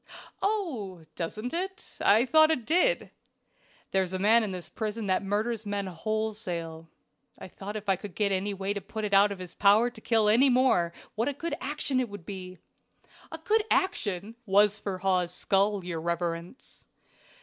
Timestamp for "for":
14.79-14.97